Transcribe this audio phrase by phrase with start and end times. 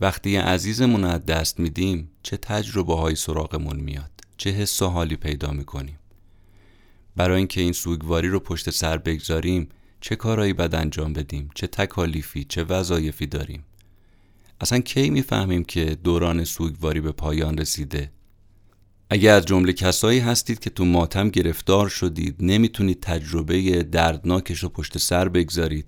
[0.00, 5.50] وقتی عزیزمون از دست میدیم چه تجربه های سراغمون میاد چه حس و حالی پیدا
[5.50, 5.98] می‌کنیم.
[7.16, 9.68] برای اینکه این سوگواری رو پشت سر بگذاریم
[10.00, 13.64] چه کارهایی بد انجام بدیم چه تکالیفی چه وظایفی داریم.
[14.60, 18.10] اصلا کی می‌فهمیم که دوران سوگواری به پایان رسیده؟
[19.10, 24.98] اگه از جمله کسایی هستید که تو ماتم گرفتار شدید نمی‌تونید تجربه دردناکش رو پشت
[24.98, 25.86] سر بگذارید.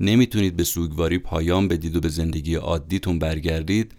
[0.00, 3.94] نمی‌تونید به سوگواری پایان بدید و به زندگی عادیتون برگردید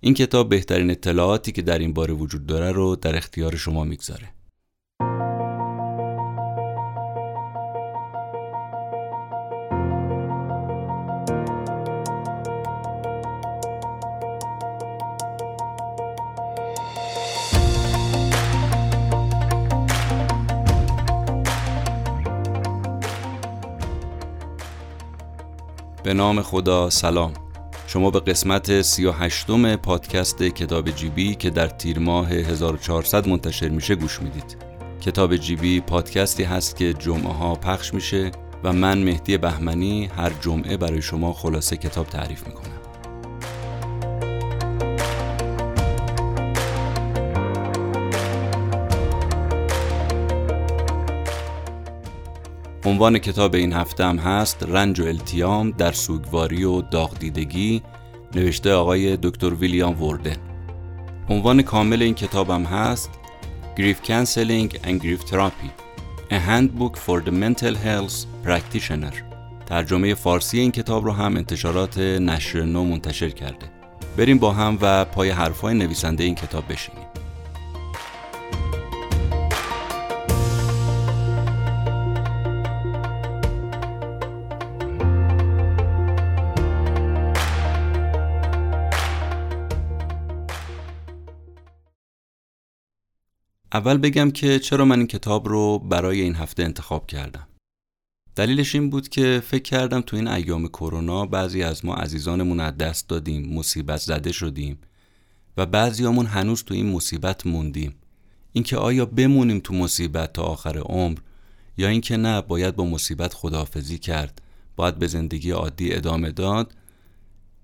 [0.00, 4.28] این کتاب بهترین اطلاعاتی که در این باره وجود داره رو در اختیار شما می‌گذاره.
[26.04, 27.32] به نام خدا سلام.
[27.86, 34.22] شما به قسمت 38 پادکست کتاب جیبی که در تیر ماه 1400 منتشر میشه گوش
[34.22, 34.56] می‌دید.
[35.00, 38.30] کتاب جیبی پادکستی هست که جمعه ها پخش میشه
[38.64, 42.71] و من مهدی بهمنی هر جمعه برای شما خلاصه کتاب تعریف می‌کنم.
[53.02, 57.82] عنوان کتاب این هفته هم هست رنج و التیام در سوگواری و داغدیدگی
[58.34, 60.36] نوشته آقای دکتر ویلیام وردن.
[61.28, 63.10] عنوان کامل این کتاب هم هست
[63.76, 65.70] Grief Counseling and Grief Therapy
[66.30, 69.14] A Handbook for the Mental Health Practitioner.
[69.66, 73.66] ترجمه فارسی این کتاب رو هم انتشارات نشر نو منتشر کرده.
[74.16, 77.01] بریم با هم و پای حرفای نویسنده این کتاب بشینیم.
[93.74, 97.46] اول بگم که چرا من این کتاب رو برای این هفته انتخاب کردم.
[98.36, 102.78] دلیلش این بود که فکر کردم تو این ایام کرونا بعضی از ما عزیزانمون از
[102.78, 104.78] دست دادیم، مصیبت زده شدیم
[105.56, 107.94] و بعضیامون هنوز تو این مصیبت موندیم.
[108.52, 111.18] اینکه آیا بمونیم تو مصیبت تا آخر عمر
[111.76, 114.42] یا اینکه نه باید با مصیبت خداحافظی کرد،
[114.76, 116.74] باید به زندگی عادی ادامه داد،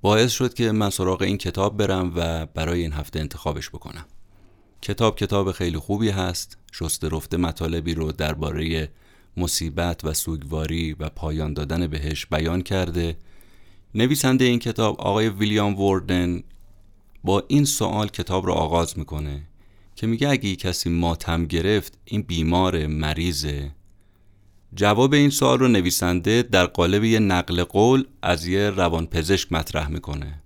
[0.01, 4.05] باعث شد که من سراغ این کتاب برم و برای این هفته انتخابش بکنم.
[4.83, 6.59] کتاب کتاب خیلی خوبی هست.
[6.73, 8.91] شسته رفته مطالبی رو درباره
[9.37, 13.17] مصیبت و سوگواری و پایان دادن بهش بیان کرده.
[13.95, 16.43] نویسنده این کتاب آقای ویلیام وردن
[17.25, 19.43] با این سوال کتاب رو آغاز می‌کنه
[19.97, 23.71] که میگه اگه کسی ماتم گرفت این بیمار مریضه.
[24.75, 30.43] جواب این سوال رو نویسنده در قالب یه نقل قول از یه روانپزشک مطرح می‌کنه.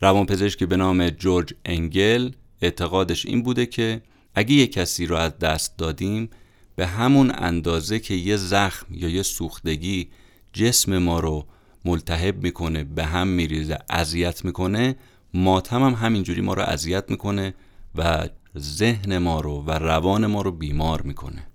[0.00, 2.30] روانپزشکی به نام جورج انگل
[2.66, 4.02] اعتقادش این بوده که
[4.34, 6.30] اگه یه کسی رو از دست دادیم
[6.76, 10.08] به همون اندازه که یه زخم یا یه سوختگی
[10.52, 11.46] جسم ما رو
[11.84, 14.96] ملتهب می‌کنه به هم میریزه اذیت می‌کنه
[15.34, 17.54] ماتم هم همینجوری ما رو اذیت می‌کنه
[17.94, 18.28] و
[18.58, 21.46] ذهن ما رو و روان ما رو بیمار می‌کنه.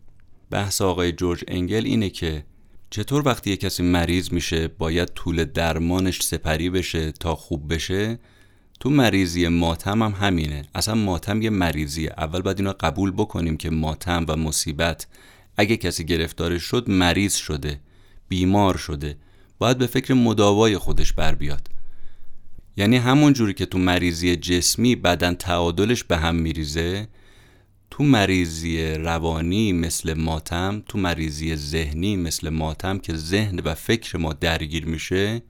[0.50, 2.46] بحث آقای جورج انگل اینه که
[2.90, 8.20] چطور وقتی یه کسی مریض میشه باید طول درمانش سپری بشه تا خوب بشه؟
[8.82, 10.66] تو مریضی ماتم هم همینه.
[10.76, 12.14] اصلا ماتم یه مریضیه.
[12.18, 15.08] اول باید اینا قبول بکنیم که ماتم و مصیبت
[15.58, 17.80] اگه کسی گرفتارش شد مریض شده
[18.30, 19.18] بیمار شده.
[19.60, 21.68] باید به فکر مداوای خودش بر بیاد.
[22.78, 27.08] یعنی همون جوری که تو مریضی جسمی بدن تعادلش به هم میریزه
[27.92, 34.34] تو مریضی روانی مثل ماتم تو مریضی ذهنی مثل ماتم که ذهن و فکر ما
[34.34, 35.42] درگیر میشه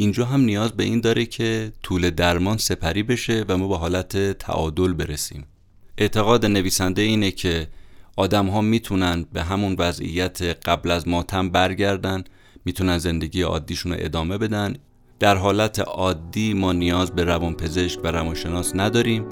[0.00, 4.38] اینجا هم نیاز به این داره که طول درمان سپری بشه و ما به حالت
[4.38, 5.46] تعادل برسیم.
[5.98, 7.68] اعتقاد نویسنده اینه که
[8.16, 12.24] آدم ها می‌تونن به همون وضعیت قبل از ماتم برگردن
[12.64, 14.76] می‌تونن زندگی عادیشون رو ادامه بدن.
[15.18, 19.24] در حالت عادی ما نیاز به روانپزشک و روانشناس نداریم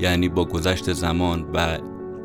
[0.00, 1.78] یعنی با گذشت زمان و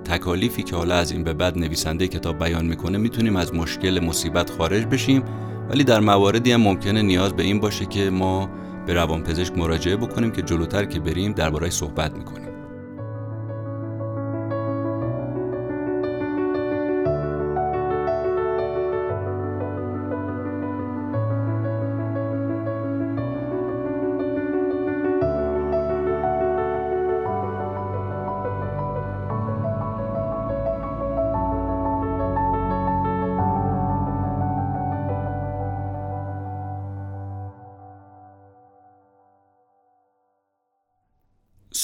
[0.08, 4.50] تکالیفی که حالا از این به بعد نویسنده کتاب بیان می‌کنه می‌تونیم از مشکل مصیبت
[4.50, 5.24] خارج بشیم.
[5.70, 8.50] ولی در مواردی هم ممکنه نیاز به این باشه که ما
[8.86, 12.47] به روانپزشک مراجعه بکنیم که جلوتر که بریم دربارهش صحبت می‌کنیم.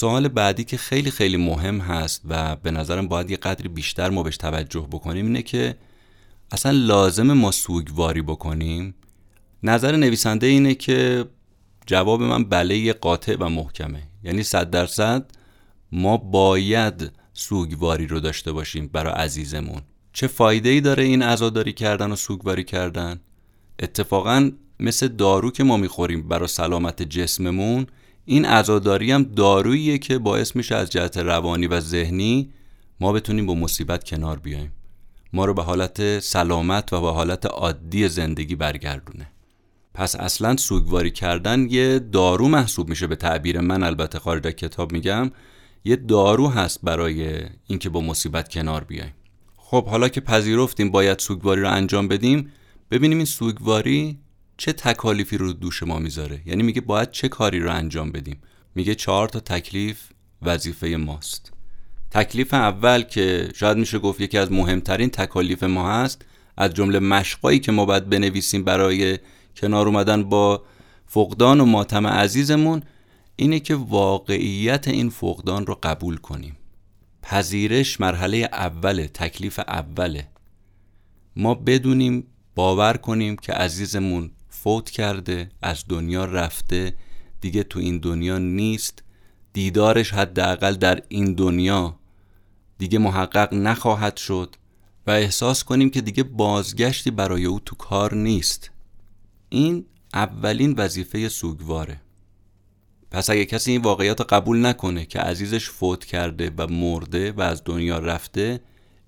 [0.03, 4.23] سوال بعدی که خیلی خیلی مهم هست و به نظرم باید یه قدری بیشتر ما
[4.23, 5.75] بهش توجه بکنیم اینه که
[6.51, 8.95] اصلا لازم ما سوگواری بکنیم؟
[9.63, 11.25] نظر نویسنده اینه که
[11.85, 14.03] جواب من بله قاطع و محکمه.
[14.23, 15.31] یعنی صد درصد
[15.91, 19.81] ما باید سوگواری رو داشته باشیم برای عزیزمون.
[20.13, 23.19] چه فایده ای داره این عزاداری کردن و سوگواری کردن؟
[23.79, 27.87] اتفاقا مثل دارو که ما می‌خوریم برای سلامت جسممون
[28.25, 32.49] این عزاداری هم داروییه که باعث میشه از جهت روانی و ذهنی
[32.99, 34.71] ما بتونیم با مصیبت کنار بیایم.
[35.33, 39.27] ما رو به حالت سلامت و به حالت عادی زندگی برگردونه.
[39.93, 45.31] پس اصلا سوگواری کردن یه دارو محسوب میشه به تعبیر من البته خارج کتاب میگم.
[45.85, 49.13] یه دارو هست برای اینکه با مصیبت کنار بیایم.
[49.57, 52.51] خب حالا که پذیرفتیم باید سوگواری رو انجام بدیم
[52.91, 54.19] ببینیم این سوگواری
[54.57, 58.41] چه تکالیفی رو دوش ما می‌ذاره؟ یعنی میگه باید چه کاری رو انجام بدیم؟
[58.75, 60.01] میگه چهار تا تکلیف
[60.41, 61.53] وظیفه ماست.
[62.11, 66.25] تکلیف اول که شاید میشه گفت یکی از مهمترین تکالیف ما هست
[66.57, 69.19] از جمله مشقایی که ما باید بنویسیم برای
[69.55, 70.63] کنار اومدن با
[71.05, 72.83] فقدان و ماتم عزیزمون
[73.35, 76.57] اینه که واقعیت این فقدان رو قبول کنیم.
[77.21, 80.27] پذیرش مرحله اوله تکلیف اوله.
[81.35, 84.31] ما بدونیم باور کنیم که عزیزمون
[84.63, 86.93] فوت کرده از دنیا رفته.
[87.41, 89.03] دیگه تو این دنیا نیست.
[89.53, 91.99] دیدارش حداقل در این دنیا.
[92.77, 94.55] دیگه محقق نخواهد شد.
[95.07, 98.71] و احساس کنیم که دیگه بازگشتی برای او تو کار نیست.
[99.49, 102.01] این اولین وظیفه سوگواره.
[103.11, 107.41] پس اگه کسی این واقعیت رو قبول نکنه که عزیزش فوت کرده و مرده و
[107.41, 108.59] از دنیا رفته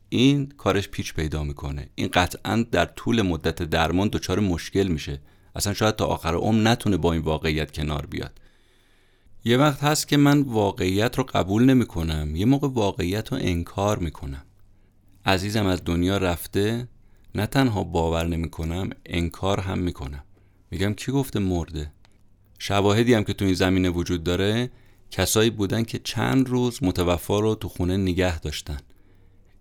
[0.10, 1.90] این کارش پیچ پیدا می‌کنه.
[1.96, 5.22] این قطعا در طول مدت درمان دچار مشکل میشه.
[5.56, 8.40] اصلا شاید تا آخر عمر نتونه با این واقعیت کنار بیاد.
[9.46, 14.00] یه وقت هست که من واقعیت رو قبول نمی کنم یه موقع واقعیت رو انکار
[14.00, 14.46] می کنم
[15.26, 16.88] عزیزم از دنیا رفته
[17.36, 20.24] نه تنها باور نمی کنم انکار هم می کنم
[20.72, 21.92] میگم کی گفته مرده؟
[22.60, 24.72] شواهدی هم که تو این زمینه وجود داره
[25.12, 28.78] کسایی بودن که چند روز متوفا رو تو خونه نگه داشتن.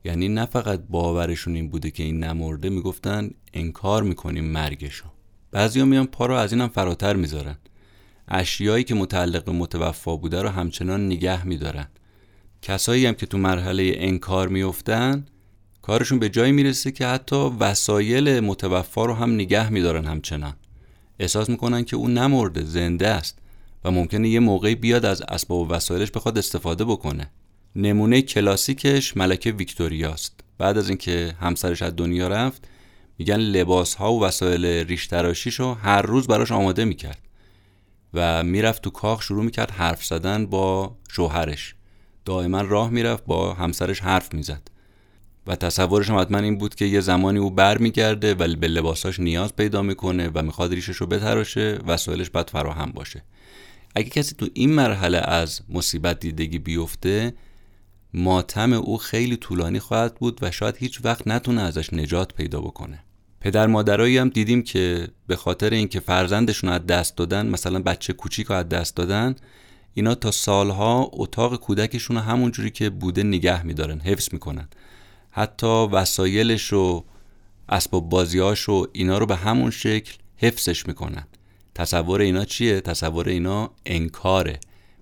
[0.05, 5.07] یعنی نه فقط باورشون این بوده که این نمرده می‌گفتن انکار می‌کنیم مرگشو.
[5.55, 7.57] بعضیا میان پا رو از اینم فراتر می‌ذارن.
[8.29, 11.87] اشیایی که متعلق به متوفا بوده رو همچنان نگه میدارن.
[12.63, 15.27] کسایی هم که تو مرحله انکار میفتن
[15.83, 20.55] کارشون به جایی می‌رسه که حتی وسایل متوفا رو هم نگه میدارن همچنان.
[21.19, 23.39] احساس می‌کنن که اون نمرده زنده است
[23.85, 27.31] و ممکنه یه موقعی بیاد از اسباب و وسایلش بخواد استفاده بکنه.
[27.77, 30.41] نمونه کلاسیکش ملکه ویکتوریاست.
[30.59, 32.69] بعد از اینکه همسرش از دنیا رفت
[33.19, 35.13] میگن لباس ها و وسایل ریش
[35.59, 37.19] رو هر روز براش آماده می‌کرد
[38.15, 41.75] و می‌رفت تو کاخ شروع می‌کرد حرف زدن با شوهرش.
[42.25, 44.69] دائما راه می‌رفت با همسرش حرف می‌زد.
[45.47, 49.57] و تصورش هم حتما این بود که یه زمانی او برمیگرده و به لباساش نیاز
[49.57, 53.25] پیدا می‌کنه و می‌خواد ریشش رو بتراشه وسایلش باید فراهم باشه.
[53.95, 57.35] اگه کسی تو این مرحله از مصیبت دیدگی بیفته
[58.15, 63.04] ماتم او خیلی طولانی خواهد بود و شاید هیچ وقت نتونه ازش نجات پیدا بکنه.
[63.45, 68.51] پدر مادرایی هم دیدیم که به خاطر اینکه فرزندشون از دست دادن مثلا بچه کوچیک
[68.51, 69.35] از دست دادن
[69.95, 74.69] اینا تا سالها اتاق کودکشون رو همونجوری که بوده نگه میدارن حفظ می‌کنن.
[75.31, 77.05] حتی وسایلش و
[77.69, 81.27] اسباب بازیاش و اینا رو به همون شکل حفظش می‌کنن.
[81.75, 84.61] تصور اینا چیه؟ تصور اینا انکاره.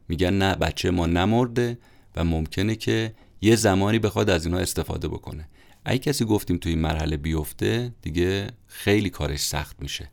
[0.08, 1.78] میگن نه بچه ما نمرده
[2.16, 5.48] و ممکنه که یه زمانی بخواد از اینا استفاده بکنه.
[5.84, 10.10] اگه کسی گفتیم توی این مرحله بیفته دیگه خیلی کارش سخت میشه.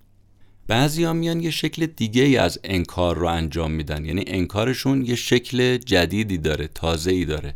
[0.67, 4.05] بعضی ها میان یه شکل دیگه ای از انکار رو انجام میدن.
[4.05, 7.55] یعنی انکارشون یه شکل جدیدی داره تازه ای داره.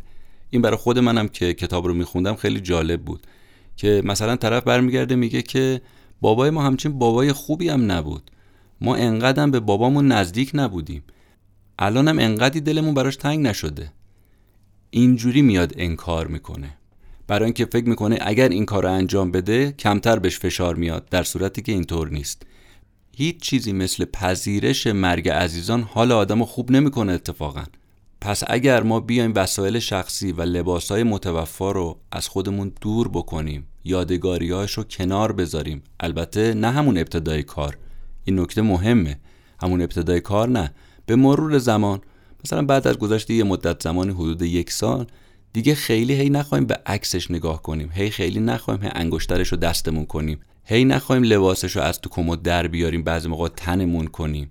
[0.50, 3.26] این برای خود منم که کتاب رو میخوندم خیلی جالب بود.
[3.76, 5.80] که مثلا طرف برمیگرده میگه که
[6.20, 8.30] بابای ما همچین بابای خوبی هم نبود.
[8.80, 11.02] ما انقدر به بابامون نزدیک نبودیم.
[11.78, 13.92] الانم انقدی دلمون براش تنگ نشده.
[14.90, 16.76] اینجوری میاد انکار می‌کنه.
[17.26, 21.22] برای اینکه فکر می‌کنه اگر این کار رو انجام بده کمتر بهش فشار میاد در
[21.22, 22.42] صورتی که اینطور نیست.
[23.16, 27.64] هیچ چیزی مثل پذیرش مرگ عزیزان حال آدم خوب نمی‌کنه اتفاقا.
[28.20, 34.72] پس اگر ما بیایم وسایل شخصی و لباسهای متوفا رو از خودمون دور بکنیم یادگاریهاش
[34.72, 37.78] رو کنار بذاریم البته نه همون ابتدای کار.
[38.24, 39.20] این نکته مهمه.
[39.62, 40.74] همون ابتدای کار نه.
[41.06, 42.00] به مرور زمان
[42.44, 45.06] مثلا بعد از گذشت یه مدت زمانی حدود یک سال
[45.54, 47.90] دیگه خیلی هی نخواهیم به عکسش نگاه کنیم.
[47.92, 50.40] هی خیلی نخواهیم هی انگشترش رو دستمون کنیم.
[50.64, 54.48] هی نخواهیم لباسش رو از تو کمد در بیاریم بعضی موقع تنمون کنیم.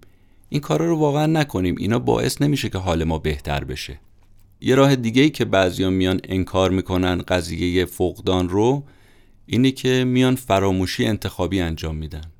[0.50, 1.76] این کارا رو واقعا نکنیم.
[1.80, 4.00] اینا باعث نمیشه که حال ما بهتر بشه.
[4.62, 8.84] یه راه دیگه ای که بعضیا میان انکار می‌کنن قضیه فقدان رو
[9.46, 12.32] اینه که میان فراموشی انتخابی انجام میدن.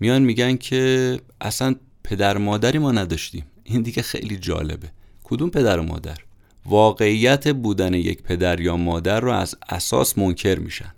[0.00, 3.44] میان میگن که اصلا پدر مادری ما نداشتیم.
[3.64, 4.88] این دیگه خیلی جالبه.
[5.24, 6.25] کدوم پدر و مادر؟
[6.68, 10.94] واقعیت بودن یک پدر یا مادر رو از اساس منکر میشن.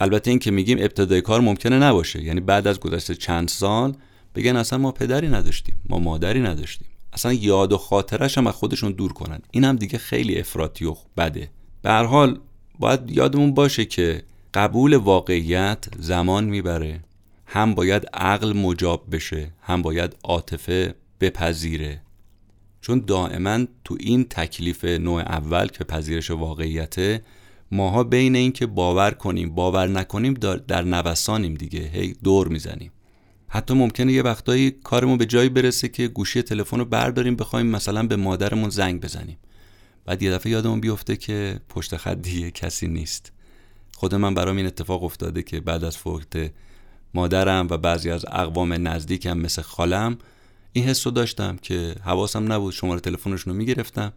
[0.00, 2.22] البته این که میگیم ابتدای کار ممکنه نباشه.
[2.22, 3.94] یعنی بعد از گذشته چند سال
[4.34, 6.88] بگن اصلا ما پدری نداشتیم ما مادری نداشتیم.
[7.12, 9.38] اصلا یاد و خاطرش هم از خودشون دور کنن.
[9.50, 11.50] این هم دیگه خیلی افراطی و بده.
[11.82, 12.38] به هر حال
[12.78, 14.22] باید یادمون باشه که
[14.54, 17.00] قبول واقعیت زمان می‌بره.
[17.46, 22.00] هم باید عقل مجاب بشه هم باید عاطفه بپذیره.
[22.80, 27.22] چون دائما تو این تکلیف نوع اول که پذیرش واقعیته
[27.72, 30.34] ماها بین این که باور کنیم باور نکنیم
[30.68, 32.92] در نوسانیم دیگه هی دور می‌زنیم.
[33.48, 38.02] حتی ممکنه یه وقتایی کارمون به جایی برسه که گوشی تلفن رو برداریم بخوایم مثلا
[38.02, 39.38] به مادرمون زنگ بزنیم.
[40.04, 43.32] بعد یه دفعه یادمون بیفته که پشت خط دیگه کسی نیست.
[43.94, 46.50] خود من برام این اتفاق افتاده که بعد از فوت
[47.14, 50.18] مادرم و بعضی از اقوام نزدیکم مثل خالم
[50.72, 54.12] این حس رو داشتم که حواسم نبود شماره تلفنشون رو می‌گرفتم.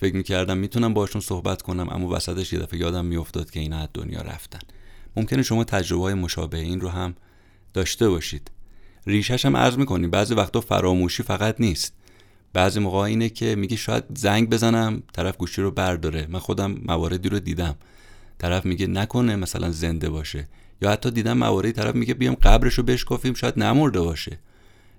[0.00, 3.88] فکر می‌کردم می‌تونم باشون صحبت کنم اما وسطش یه دفعه یادم میافتاد که اینا از
[3.94, 4.58] دنیا رفتن.
[5.16, 7.14] ممکنه شما تجربه های مشابه این رو هم
[7.74, 8.50] داشته باشید.
[9.06, 11.94] ریشش هم عرض می‌کنیم بعضی وقتا فراموشی فقط نیست.
[12.52, 16.26] بعضی موقع اینه که میگه شاید زنگ بزنم طرف گوشی رو برداره.
[16.30, 17.74] من خودم مواردی رو دیدم.
[18.38, 20.48] طرف میگه نکنه مثلا زنده باشه.
[20.82, 24.38] یا حتی دیدم مواردی طرف میگه بیام قبرش رو بشکافیم شاید نمرده باشه.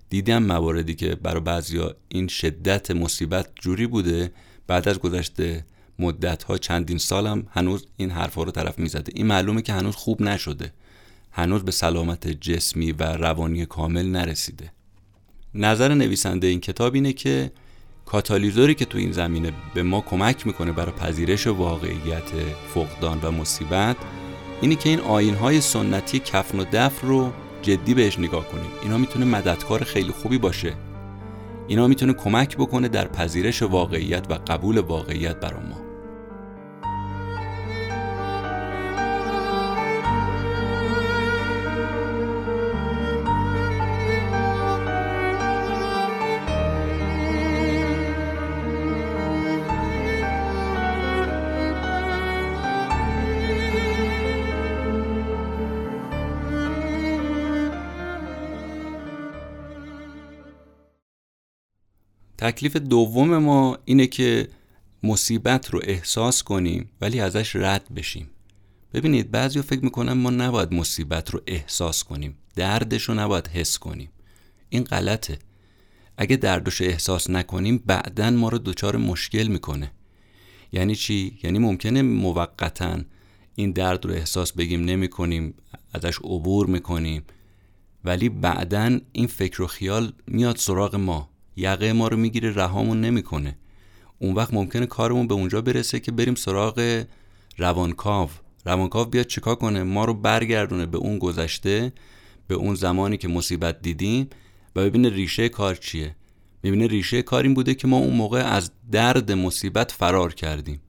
[0.09, 4.31] دیدم مواردی که برای بعضیا این شدت مصیبت جوری بوده
[4.67, 5.65] بعد از گذشته
[5.99, 9.11] مدت ها چندین سالم هنوز این حرفا رو طرف می‌زده.
[9.15, 10.73] این معلومه که هنوز خوب نشده.
[11.31, 14.71] هنوز به سلامت جسمی و روانی کامل نرسیده.
[15.53, 17.51] نظر نویسنده این کتاب اینه که
[18.05, 22.31] کاتالیزوری که تو این زمینه به ما کمک می‌کنه برای پذیرش واقعیت
[22.73, 23.95] فقدان و مصیبت
[24.61, 28.71] اینه که این آینهای سنتی کفن و دف رو جدی بهش نگاه کنیم.
[28.83, 30.73] اینا می‌تونه مددکار خیلی خوبی باشه.
[31.67, 35.76] اینا می‌تونه کمک بکنه در پذیرش واقعیت و قبول واقعیت برای ما.
[62.47, 64.47] تکلیف دوم ما اینه که
[65.03, 68.29] مصیبت رو احساس کنیم ولی ازش رد بشیم.
[68.93, 72.37] ببینید بعضی فکر می‌کنن ما نباید مصیبت رو احساس کنیم.
[72.55, 74.09] دردش رو نباید حس کنیم.
[74.69, 75.39] این غلطه.
[76.17, 79.91] اگه دردش احساس نکنیم بعدا ما رو دچار مشکل می‌کنه.
[80.71, 82.99] یعنی چی؟ یعنی ممکنه موقتا
[83.55, 85.53] این درد رو احساس بگیم نمی کنیم
[85.93, 87.23] ازش عبور می‌کنیم.
[88.03, 91.36] ولی بعدا این فکر و خیال میاد سراغ ما.
[91.57, 93.57] یقه ما رو می‌گیره رهامون نمی‌کنه.
[94.19, 97.05] اون وقت ممکنه کارمون به اونجا برسه که بریم سراغ
[97.57, 98.29] روانکاو.
[98.65, 101.93] روانکاو بیاد چیکار کنه؟ ما رو برگردونه به اون گذشته
[102.47, 104.29] به اون زمانی که مصیبت دیدیم
[104.75, 106.15] و ببینه ریشه کار چیه.
[106.63, 110.81] می‌بینه ریشه کار این بوده که ما اون موقع از درد مصیبت فرار کردیم.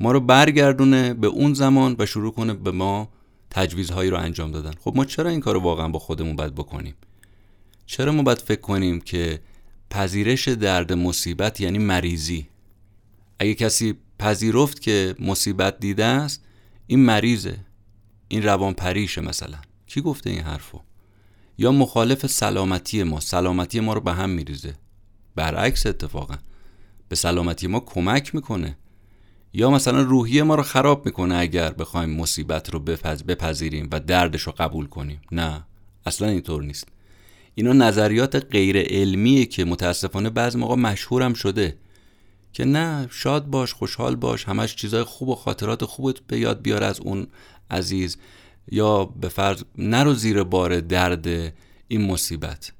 [0.00, 3.08] ما رو برگردونه به اون زمان و شروع کنه به ما
[3.50, 4.72] تجویزهایی رو انجام دادن.
[4.80, 6.94] خب ما چرا این کار رو واقعا با خودمون باید بکنیم؟
[7.86, 9.40] چرا ما باید فکر کنیم که
[9.90, 12.48] پذیرش درد مصیبت یعنی مریضی.
[13.38, 16.44] اگه کسی پذیرفت که مصیبت دیده است
[16.86, 17.56] این مریضه.
[18.28, 19.58] این روان پریشه مثلا.
[19.86, 20.80] کی گفته این حرفو؟
[21.58, 23.20] یا مخالف سلامتی ما.
[23.20, 24.74] سلامتی ما رو به هم میریزه.
[25.34, 26.34] برعکس اتفاقا.
[27.08, 28.76] به سلامتی ما کمک می‌کنه.
[29.52, 32.80] یا مثلا روحی ما رو خراب می‌کنه اگر بخوایم مصیبت رو
[33.28, 35.20] بپذیریم و دردش رو قبول کنیم.
[35.32, 35.66] نه.
[36.06, 36.88] اصلا اینطور نیست.
[37.58, 41.76] اینا نظریات غیر علمیه که متاسفانه بعض موقع مشهورم شده.
[42.52, 46.84] که نه شاد باش خوشحال باش همش چیزای خوب و خاطرات خوبت به یاد بیار
[46.84, 47.26] از اون
[47.70, 48.16] عزیز.
[48.70, 51.26] یا به فرض نرو زیر بار درد
[51.88, 52.72] این مصیبت.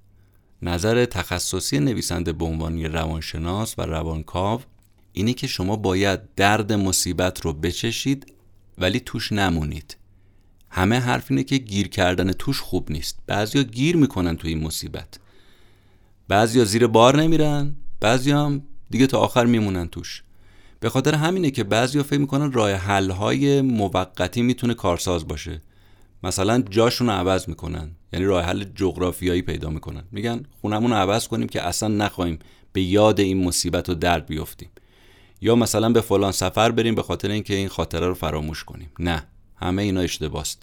[0.63, 4.61] نظر تخصصی نویسنده به عنوان روانشناس و روانکاو
[5.13, 8.33] اینه که شما باید درد مصیبت رو بچشید
[8.79, 9.97] ولی توش نمونید.
[10.71, 13.19] همه حرف اینه که گیر کردن توش خوب نیست.
[13.27, 15.19] بعضیا گیر می‌کنن توی این مصیبت.
[16.29, 20.23] بعضیا زیر بار نمیرن بعضی هم دیگه تا آخر میمونن توش.
[20.81, 25.63] به خاطر همینه که بعضیا فکر می‌کنن راه حل های موقتی می‌تونه کارساز باشه.
[26.23, 30.03] مثلا جاشون عوض می‌کنن یعنی راه حل جغرافیایی پیدا می‌کنن.
[30.13, 32.39] میگن خونمون عوض کنیم که اصلا نخواهیم
[32.73, 34.69] به یاد این مصیبت و درد بیفتیم
[35.41, 38.91] یا مثلا به فلان سفر بریم به خاطر اینکه این خاطره رو فراموش کنیم.
[38.99, 39.27] نه.
[39.61, 40.63] همه اینا اشتباست.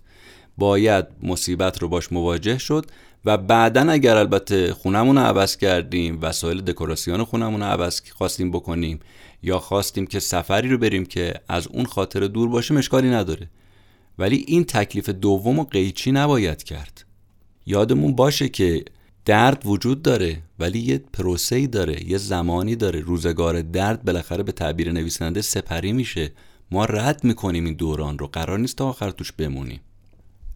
[0.58, 2.86] باید مصیبت رو باش مواجه شد
[3.25, 9.00] و بعدا اگر البته خونمون رو عوض کردیم وسایل دکوراسیون خونمون رو عوض خواستیم بکنیم
[9.44, 13.50] یا خواستیم که سفری رو بریم که از اون خاطر دور باشیم اشکالی نداره.
[14.18, 17.06] ولی این تکلیف دوم و قیچی نباید کرد.
[17.66, 18.86] یادمون باشه که
[19.25, 23.00] درد وجود داره ولی یه پروسه‌ای داره یه زمانی داره.
[23.00, 26.32] روزگار درد بالاخره به تعبیر نویسنده سپری میشه.
[26.72, 28.27] ما رد می‌کنیم این دوران رو.
[28.27, 29.79] قرار نیست تا آخر توش بمونیم.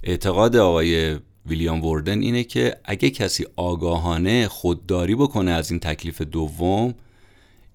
[0.03, 6.93] اعتقاد آقای ویلیام وردن اینه که اگه کسی آگاهانه خودداری بکنه از این تکلیف دوم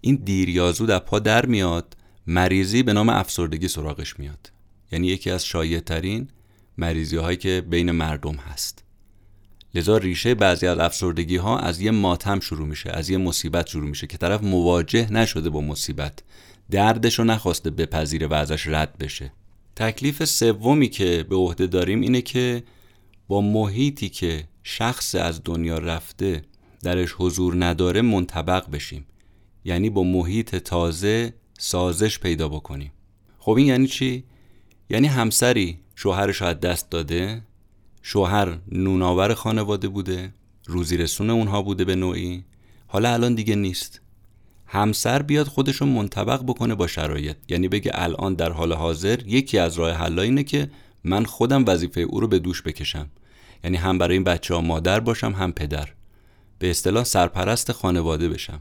[0.00, 4.52] این دیر یا زود پا در میاد مریضی به نام افسردگی سراغش میاد.
[4.92, 6.28] یعنی یکی از شایع ترین
[6.78, 8.84] مریضی هایی که بین مردم هست.
[9.74, 13.88] لذا ریشه بعضی از افسردگی ها از یه ماتم شروع میشه از یه مصیبت شروع
[13.88, 16.22] میشه که طرف مواجه نشده با مصیبت.
[16.70, 19.32] دردش رو نخواسته بپذیره و ازش رد بشه.
[19.76, 22.62] تکلیف سومی که به عهده داریم اینه که
[23.28, 26.42] با محیطی که شخص از دنیا رفته
[26.82, 29.06] درش حضور نداره منطبق بشیم.
[29.64, 32.92] یعنی با محیط تازه سازش پیدا بکنیم.
[33.38, 34.24] خب این یعنی چی؟
[34.90, 37.42] یعنی همسری شوهرش از دست داده
[38.02, 40.34] شوهر نوناور خانواده بوده
[40.66, 42.44] روزی رسون اونها بوده به نوعی.
[42.86, 44.00] حالا الان دیگه نیست.
[44.66, 47.36] همسر بیاد خودش رو منطبق بکنه با شرایط.
[47.48, 50.70] یعنی بگه الان در حال حاضر یکی از راه حل اینه که
[51.04, 53.08] من خودم وظیفه او رو به دوش بکشم.
[53.64, 55.88] یعنی هم برای این بچه ها مادر باشم هم پدر.
[56.58, 58.60] به اصطلاح سرپرست خانواده بشم.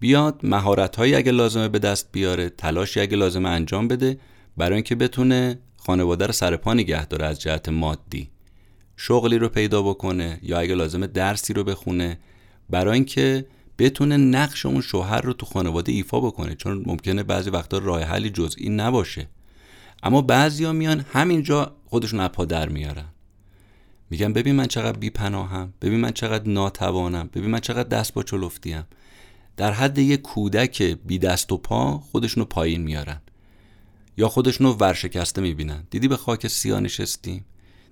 [0.00, 4.18] بیاد مهارت هایی اگه لازمه به دست بیاره تلاشی اگه لازمه انجام بده
[4.56, 8.30] برای اینکه بتونه خانواده رو سر پا نگه داره از جهت مادی.
[8.96, 12.18] شغلی رو پیدا بکنه یا اگه لازمه درسی رو بخونه.
[12.70, 13.46] برای اینکه
[13.78, 18.30] بتونه نقش اون شوهر رو تو خانواده ایفا بکنه چون ممکنه بعضی وقتا راه حلی
[18.30, 19.28] جزئی نباشه.
[20.02, 23.08] اما بعضیا میان همینجا خودشون اپا در میارن.
[24.10, 28.22] میگن ببین من چقدر بی پناهم ببین من چقدر ناتوانم ببین من چقدر دست با
[28.22, 28.84] چلفتیم
[29.56, 33.20] در حد یه کودک بی دست و پا خودشونو پایین میارن.
[34.16, 35.84] یا خودشونو ورشکسته می‌بینن.
[35.90, 37.44] دیدی به خاک سیاه نشستیم؟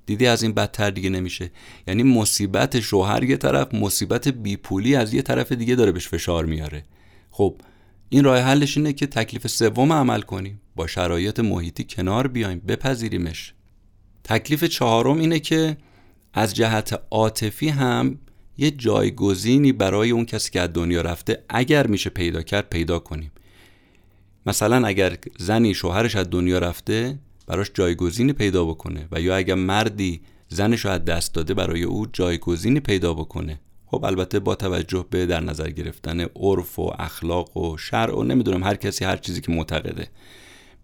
[0.07, 1.51] دیدی از این بدتر دیگه نمیشه.
[1.87, 6.85] یعنی مصیبت شوهر یه طرف مصیبت بیپولی از یه طرف دیگه داره بهش فشار میاره.
[7.31, 7.61] خب
[8.09, 10.61] این راه حلش اینه که تکلیف سوم عمل کنیم.
[10.77, 13.55] با شرایط محیطی کنار بیایم بپذیریمش.
[14.25, 15.77] تکلیف چهارم اینه که
[16.33, 18.19] از جهت عاطفی هم
[18.59, 23.33] یه جایگزینی برای اون کسی که از دنیا رفته اگر میشه پیدا کرد پیدا کنیم.
[24.47, 30.21] مثلا اگر زنی شوهرش از دنیا رفته براش جایگزینی پیدا بکنه و یا اگر مردی
[30.49, 35.27] زنش رو از دست داده برای او جایگزینی پیدا بکنه خب البته با توجه به
[35.27, 39.53] در نظر گرفتن عرف و اخلاق و شرع و نمی‌دونم هر کسی هر چیزی که
[39.53, 40.09] معتقده.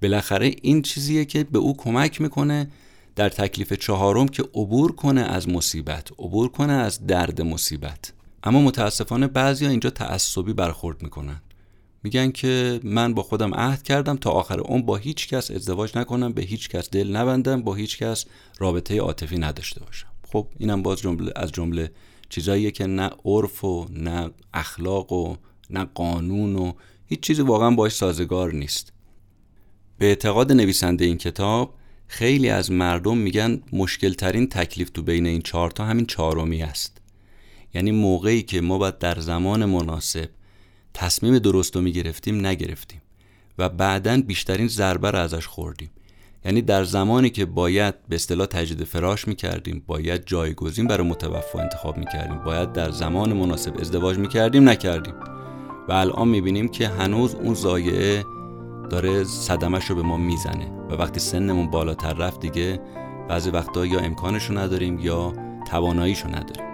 [0.03, 2.70] بالاخره این چیزیه که به او کمک می‌کنه
[3.16, 8.12] در تکلیف چهارم که عبور کنه از مصیبت عبور کنه از درد مصیبت.
[8.42, 11.40] اما متاسفانه بعضیا اینجا تعصبی برخورد می‌کنن.
[12.03, 16.33] میگن که من با خودم عهد کردم تا آخر اون با هیچ کس ازدواج نکنم
[16.33, 18.25] به هیچ کس دل نبندم با هیچ کس
[18.59, 20.09] رابطه عاطفی نداشته باشم.
[20.33, 21.91] خب اینم باز جمله از جمله
[22.29, 25.37] چیزاییه که نه عرف و نه اخلاق و
[25.71, 26.73] نه قانون و
[27.07, 28.93] هیچ چیزی واقعا باش سازگار نیست.
[29.99, 31.75] به اعتقاد نویسنده این کتاب
[32.07, 37.01] خیلی از مردم میگن مشکل ترین تکلیف تو بین این چهار تا همین چهارمی است.
[37.75, 40.29] یعنی موقعی که ما باید در زمان مناسب
[40.94, 43.02] تصمیم درست رو می‌گرفتیم نگرفتیم
[43.59, 45.90] و بعدا بیشترین ضربه رو ازش خوردیم.
[46.44, 51.98] یعنی در زمانی که باید به اصطلاح تجدید فراش می‌کردیم باید جایگزین برای متوفا انتخاب
[51.98, 55.14] می‌کردیم باید در زمان مناسب ازدواج می‌کردیم نکردیم.
[55.88, 58.24] و الان می‌بینیم که هنوز اون زایعه
[58.90, 62.81] داره صدمش رو به ما می‌زنه و وقتی سنمون بالاتر رفت دیگه
[63.28, 65.33] بعضی وقتا یا امکانشو نداریم یا
[65.66, 66.72] تواناییشو نداریم.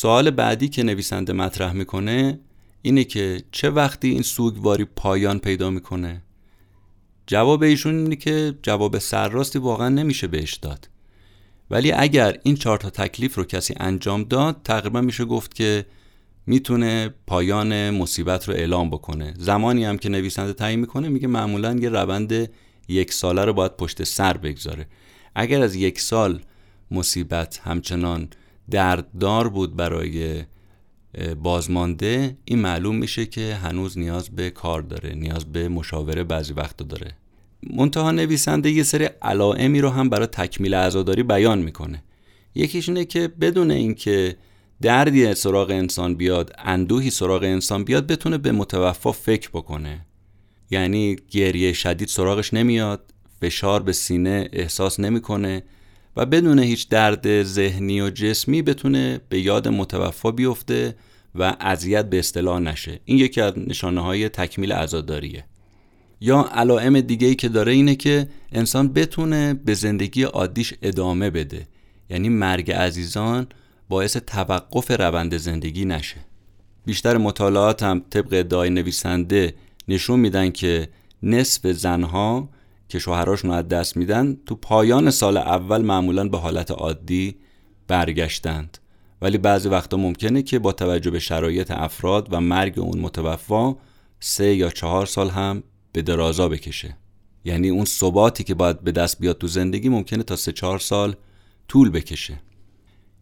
[0.00, 2.38] سوال بعدی که نویسنده مطرح می‌کنه
[2.82, 6.22] اینه که چه وقتی این سوگواری پایان پیدا می‌کنه؟
[7.26, 10.88] جواب ایشون اینه که جواب سرراستی واقعا نمیشه بهش داد.
[11.70, 15.86] ولی اگر این چهار تا تکلیف رو کسی انجام داد تقریبا میشه گفت که
[16.46, 19.34] می‌تونه پایان مصیبت رو اعلام بکنه.
[19.38, 22.50] زمانی هم که نویسنده تعیین می‌کنه میگه معمولا یه روند
[22.88, 24.86] یک ساله رو باید پشت سر بگذاره.
[25.34, 26.40] اگر از یک سال
[26.90, 28.28] مصیبت همچنان
[28.70, 30.44] درددار بود برای
[31.42, 32.36] بازمانده.
[32.44, 37.16] این معلوم میشه که هنوز نیاز به کار داره نیاز به مشاوره بعضی وقتا داره.
[37.76, 42.02] منتها نویسنده یه سری علائمی رو هم برای تکمیل عزاداری بیان می‌کنه.
[42.54, 44.36] یکیش اینه که بدون اینکه
[44.80, 50.06] دردی سراغ انسان بیاد اندوهی سراغ انسان بیاد بتونه به متوفا فکر بکنه.
[50.70, 55.62] یعنی گریه شدید سراغش نمیاد فشار به سینه احساس نمی‌کنه.
[56.20, 60.94] و بدون هیچ درد ذهنی و جسمی بتونه به یاد متوفا بیفته
[61.34, 63.00] و اذیت به اصطلاح نشه.
[63.04, 65.44] این یکی از نشانه های تکمیل عزاداریه.
[66.20, 71.66] یا علائم دیگه ای که داره اینه که انسان بتونه به زندگی عادیش ادامه بده.
[72.10, 73.46] یعنی مرگ عزیزان
[73.88, 76.16] باعث توقف روند زندگی نشه.
[76.86, 79.54] بیشتر مطالعات هم طبق ادعای نویسنده
[79.88, 80.88] نشون میدن که
[81.22, 82.48] نصف زنها
[82.90, 87.36] که شوهراشون از دست میدن تو پایان سال اول معمولا به حالت عادی
[87.88, 88.78] برگشتند.
[89.22, 93.76] ولی بعضی وقتا ممکنه که با توجه به شرایط افراد و مرگ اون متوفا
[94.20, 96.96] سه یا چهار سال هم به درازا بکشه.
[97.44, 101.14] یعنی اون ثباتی که باید به دست بیاد تو زندگی ممکنه تا سه چهار سال
[101.68, 102.40] طول بکشه.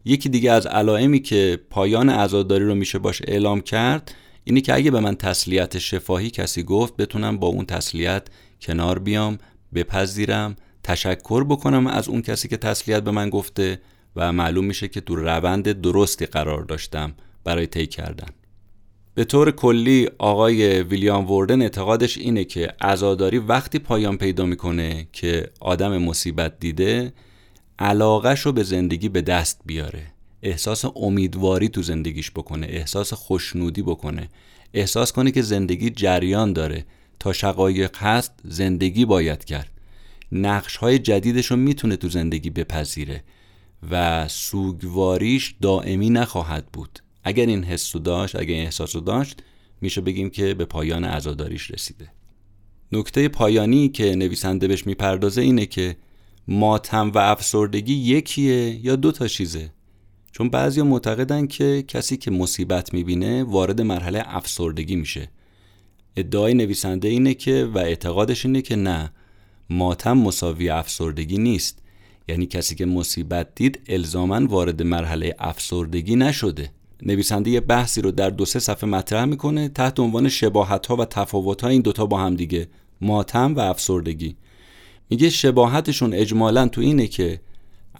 [0.05, 4.91] یکی دیگه از علائمی که پایان عزاداری رو میشه باش اعلام کرد اینی که اگه
[4.91, 8.27] به من تسلیت شفاهی کسی گفت بتونم با اون تسلیت
[8.61, 9.37] کنار بیام
[9.73, 13.79] بپذیرم تشکر بکنم از اون کسی که تسلیت به من گفته
[14.15, 18.27] و معلوم میشه که تو روند درستی قرار داشتم برای طی کردن.
[19.13, 25.49] به طور کلی آقای ویلیام وردن اعتقادش اینه که عزاداری وقتی پایان پیدا می‌کنه که
[25.59, 27.13] آدم مصیبت دیده
[27.79, 30.03] علاقهش رو به زندگی به دست بیاره.
[30.43, 34.29] احساس امیدواری تو زندگیش بکنه احساس خوشنودی بکنه.
[34.73, 36.85] احساس کنه که زندگی جریان داره.
[37.19, 39.71] تا شقایق هست زندگی باید کرد.
[40.31, 43.23] نقش های جدیدش رو می‌تونه تو زندگی بپذیره
[43.91, 46.99] و سوگواریش دائمی نخواهد بود.
[47.23, 49.43] اگر این حس داشت اگر این احساس رو داشت
[49.81, 52.11] میشه بگیم که به پایان عزاداریش رسیده.
[52.91, 55.97] نکته پایانی که نویسنده بهش می‌پردازه اینه که
[56.47, 59.71] ماتم و افسردگی یکیه یا دو تا چیزه؟
[60.31, 65.29] چون بعضی معتقدن که کسی که مصیبت می‌بینه وارد مرحله افسردگی میشه.
[66.19, 69.11] ادعای نویسنده اینه که و اعتقادش اینه که نه
[69.69, 71.79] ماتم مساوی افسردگی نیست.
[72.27, 76.71] یعنی کسی که مصیبت دید الزاما وارد مرحله افسردگی نشده.
[77.01, 81.05] نویسنده یه بحثی رو در دو سه صفحه مطرح می‌کنه تحت عنوان شباهت ها و
[81.05, 82.67] تفاوت ها این دوتا با هم دیگه
[83.01, 84.35] ماتم و افسردگی.
[85.09, 87.39] میگه شباهتشون اجمالا تو اینه که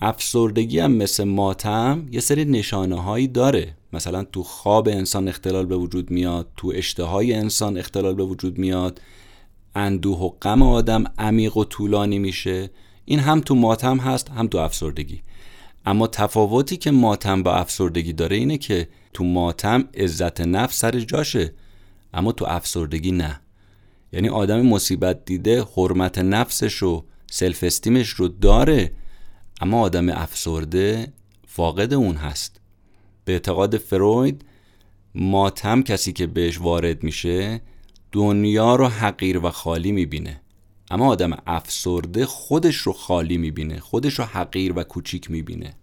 [0.01, 3.75] افسردگی هم مثل ماتم یه سری نشانه هایی داره.
[3.93, 9.01] مثلا تو خواب انسان اختلال به وجود میاد تو اشتهای انسان اختلال به وجود میاد
[9.75, 12.69] اندوه و غم آدم عمیق و طولانی میشه.
[13.05, 15.21] این هم تو ماتم هست هم تو افسردگی.
[15.85, 21.53] اما تفاوتی که ماتم با افسردگی داره اینه که تو ماتم عزت نفس سر جاشه
[22.13, 23.39] اما تو افسردگی نه.
[24.13, 28.91] یعنی آدم مصیبت دیده حرمت نفسش و self-esteem ش رو داره
[29.61, 31.13] اما آدم افسرده
[31.47, 32.58] فاقد اون هست.
[33.29, 34.45] به اعتقاد فروید
[35.15, 37.61] ماتم کسی که بهش وارد میشه
[38.11, 40.41] دنیا رو حقیر و خالی می‌بینه.
[40.91, 45.73] اما آدم افسرده خودش رو خالی می‌بینه خودش رو حقیر و کوچیک می‌بینه.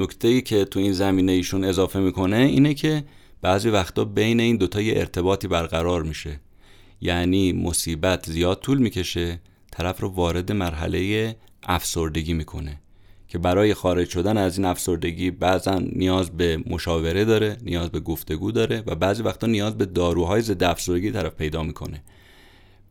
[0.00, 3.04] نکته ای که تو این زمینه ایشون اضافه می‌کنه اینه که
[3.42, 6.40] بعضی وقتا بین این دوتا یه ارتباطی برقرار میشه.
[7.00, 9.40] یعنی مصیبت زیاد طول می‌کشه
[9.72, 12.81] طرف رو وارد مرحله افسردگی می‌کنه.
[13.32, 18.52] که برای خارج شدن از این افسردگی بعضا نیاز به مشاوره داره نیاز به گفتگو
[18.52, 22.02] داره و بعضی وقتا نیاز به داروهای ضد افسردگی طرف پیدا می‌کنه.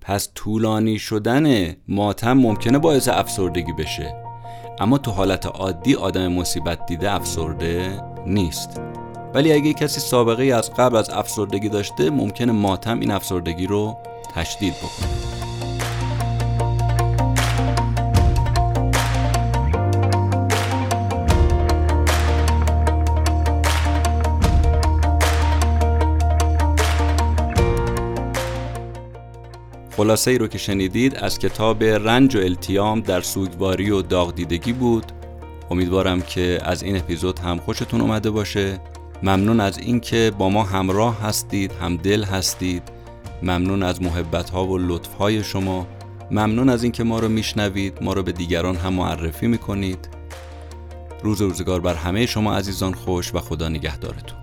[0.01, 4.15] پس طولانی شدن ماتم ممکنه باعث افسردگی بشه.
[4.79, 8.81] اما تو حالت عادی آدم مصیبت دیده افسرده نیست.
[9.33, 13.97] ولی اگه کسی سابقه از قبل از افسردگی داشته ممکنه ماتم این افسردگی رو
[14.35, 15.40] تشدید بکنه.
[30.01, 34.73] خلاصه ای رو که شنیدید از کتاب رنج و التیام در سوگواری و داغ دیدگی
[34.73, 35.05] بود.
[35.71, 38.79] امیدوارم که از این اپیزود هم خوشتون اومده باشه.
[39.23, 42.83] ممنون از اینکه با ما همراه هستید هم دل هستید.
[43.43, 45.87] ممنون از محبت ها و لطف های شما.
[46.31, 50.09] ممنون از اینکه ما رو میشنوید ما رو به دیگران هم معرفی می‌کنید.
[51.23, 54.40] روز روزگار بر همه شما عزیزان خوش و خدا نگهدارتون.